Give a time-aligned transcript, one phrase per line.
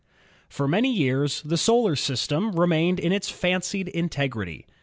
[0.49, 4.65] For many years the solar system remained in its fancied integrity.